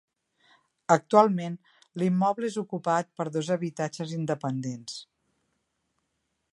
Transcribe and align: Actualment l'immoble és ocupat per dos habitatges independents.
Actualment 0.93 1.57
l'immoble 2.03 2.49
és 2.53 2.57
ocupat 2.63 3.13
per 3.21 3.29
dos 3.37 3.53
habitatges 3.57 4.17
independents. 4.19 4.99